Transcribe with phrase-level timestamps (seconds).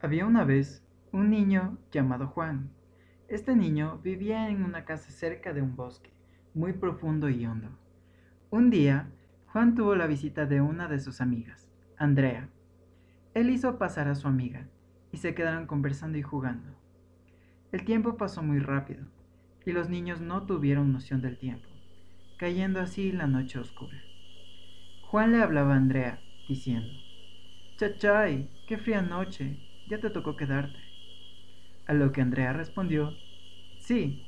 [0.00, 2.70] Había una vez un niño llamado Juan.
[3.26, 6.12] Este niño vivía en una casa cerca de un bosque,
[6.54, 7.70] muy profundo y hondo.
[8.48, 9.10] Un día,
[9.48, 12.48] Juan tuvo la visita de una de sus amigas, Andrea.
[13.34, 14.68] Él hizo pasar a su amiga
[15.10, 16.70] y se quedaron conversando y jugando.
[17.72, 19.04] El tiempo pasó muy rápido
[19.66, 21.68] y los niños no tuvieron noción del tiempo,
[22.36, 24.04] cayendo así la noche oscura.
[25.00, 26.94] Juan le hablaba a Andrea, diciendo,
[27.76, 29.58] Chachay, qué fría noche,
[29.88, 30.80] ya te tocó quedarte.
[31.86, 33.14] A lo que Andrea respondió,
[33.78, 34.22] sí,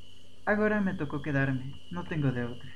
[0.45, 2.71] ahora me tocó quedarme, no tengo de otra.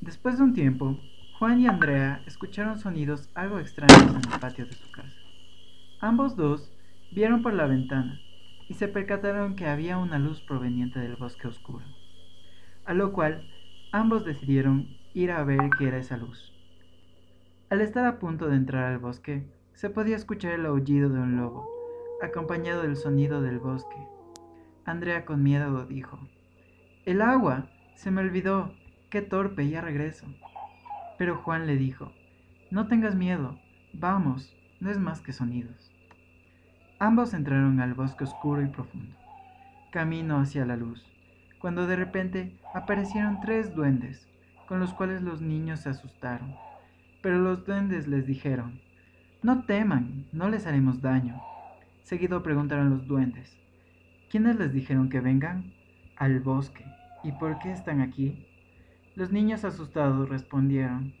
[0.00, 0.98] Después de un tiempo,
[1.32, 5.20] Juan y Andrea escucharon sonidos algo extraños en el patio de su casa.
[6.00, 6.72] Ambos dos
[7.10, 8.20] vieron por la ventana
[8.68, 11.84] y se percataron que había una luz proveniente del bosque oscuro,
[12.84, 13.42] a lo cual
[13.90, 16.52] ambos decidieron ir a ver qué era esa luz.
[17.70, 19.44] Al estar a punto de entrar al bosque,
[19.74, 21.68] se podía escuchar el aullido de un lobo,
[22.26, 23.96] acompañado del sonido del bosque.
[24.84, 26.18] Andrea con miedo dijo,
[27.04, 28.74] El agua, se me olvidó,
[29.10, 30.26] qué torpe, ya regreso.
[31.18, 32.12] Pero Juan le dijo,
[32.70, 33.58] No tengas miedo,
[33.92, 35.90] vamos, no es más que sonidos.
[36.98, 39.16] Ambos entraron al bosque oscuro y profundo,
[39.90, 41.04] camino hacia la luz,
[41.60, 44.28] cuando de repente aparecieron tres duendes,
[44.68, 46.54] con los cuales los niños se asustaron.
[47.20, 48.80] Pero los duendes les dijeron,
[49.42, 51.40] no teman, no les haremos daño.
[52.02, 53.56] Seguido preguntaron los duendes,
[54.28, 55.72] ¿quiénes les dijeron que vengan?
[56.16, 56.84] Al bosque.
[57.22, 58.46] ¿Y por qué están aquí?
[59.14, 61.14] Los niños asustados respondieron,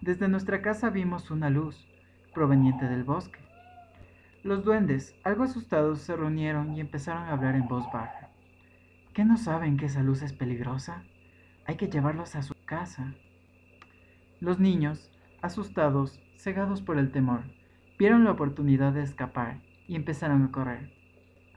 [0.00, 1.86] desde nuestra casa vimos una luz
[2.34, 3.38] proveniente del bosque.
[4.42, 8.30] Los duendes, algo asustados, se reunieron y empezaron a hablar en voz baja.
[9.14, 11.04] ¿Qué no saben que esa luz es peligrosa?
[11.64, 13.14] Hay que llevarlos a su casa.
[14.40, 15.10] Los niños,
[15.42, 17.42] asustados, cegados por el temor,
[17.98, 20.92] vieron la oportunidad de escapar y empezaron a correr.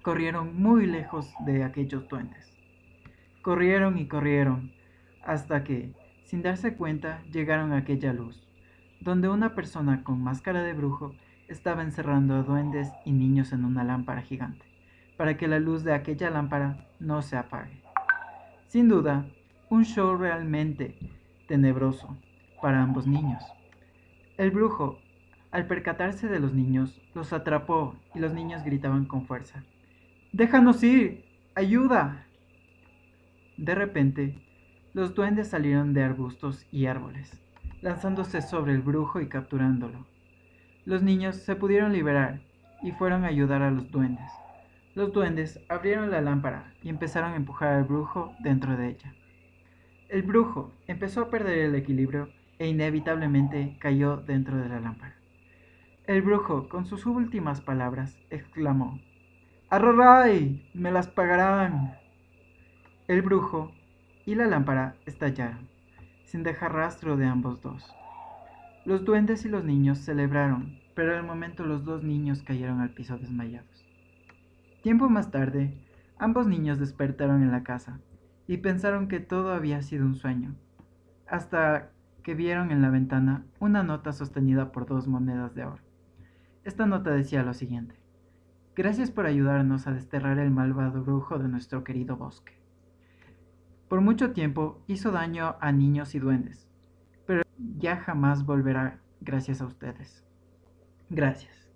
[0.01, 2.51] Corrieron muy lejos de aquellos duendes.
[3.43, 4.71] Corrieron y corrieron
[5.23, 5.93] hasta que,
[6.25, 8.47] sin darse cuenta, llegaron a aquella luz,
[8.99, 11.13] donde una persona con máscara de brujo
[11.47, 14.65] estaba encerrando a duendes y niños en una lámpara gigante,
[15.17, 17.83] para que la luz de aquella lámpara no se apague.
[18.67, 19.25] Sin duda,
[19.69, 20.97] un show realmente
[21.47, 22.17] tenebroso
[22.61, 23.43] para ambos niños.
[24.37, 24.99] El brujo,
[25.51, 29.63] al percatarse de los niños, los atrapó y los niños gritaban con fuerza.
[30.31, 31.25] ¡Déjanos ir!
[31.55, 32.25] ¡Ayuda!
[33.57, 34.35] De repente,
[34.93, 37.41] los duendes salieron de arbustos y árboles,
[37.81, 40.05] lanzándose sobre el brujo y capturándolo.
[40.85, 42.41] Los niños se pudieron liberar
[42.81, 44.31] y fueron a ayudar a los duendes.
[44.95, 49.13] Los duendes abrieron la lámpara y empezaron a empujar al brujo dentro de ella.
[50.09, 55.20] El brujo empezó a perder el equilibrio e inevitablemente cayó dentro de la lámpara.
[56.11, 58.99] El brujo, con sus últimas palabras, exclamó,
[59.69, 60.69] ¡Arroray!
[60.73, 61.93] ¡Me las pagarán!
[63.07, 63.71] El brujo
[64.25, 65.69] y la lámpara estallaron,
[66.25, 67.95] sin dejar rastro de ambos dos.
[68.83, 73.17] Los duendes y los niños celebraron, pero al momento los dos niños cayeron al piso
[73.17, 73.87] desmayados.
[74.83, 75.73] Tiempo más tarde,
[76.17, 78.01] ambos niños despertaron en la casa
[78.47, 80.55] y pensaron que todo había sido un sueño,
[81.25, 85.90] hasta que vieron en la ventana una nota sostenida por dos monedas de oro.
[86.63, 87.95] Esta nota decía lo siguiente.
[88.75, 92.53] Gracias por ayudarnos a desterrar el malvado brujo de nuestro querido bosque.
[93.87, 96.69] Por mucho tiempo hizo daño a niños y duendes,
[97.25, 97.43] pero
[97.77, 100.25] ya jamás volverá gracias a ustedes.
[101.09, 101.69] Gracias.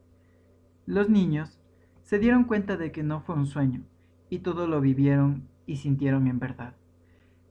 [0.85, 1.59] Los niños
[2.03, 3.83] se dieron cuenta de que no fue un sueño,
[4.29, 6.75] y todo lo vivieron y sintieron en verdad.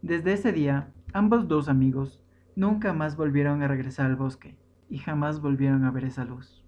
[0.02, 2.24] Desde ese día, ambos dos amigos
[2.56, 4.56] Nunca más volvieron a regresar al bosque
[4.88, 6.63] y jamás volvieron a ver esa luz.